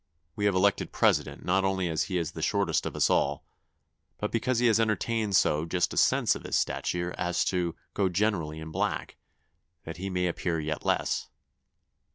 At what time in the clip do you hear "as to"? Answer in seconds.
7.19-7.75